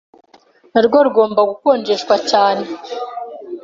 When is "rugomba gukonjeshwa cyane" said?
1.05-2.65